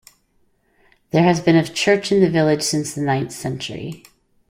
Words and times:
There 1.11 1.21
has 1.21 1.41
been 1.41 1.55
a 1.55 1.63
church 1.63 2.11
in 2.11 2.21
the 2.21 2.29
village 2.31 2.63
since 2.63 2.95
the 2.95 3.01
ninth 3.01 3.33
century. 3.33 4.03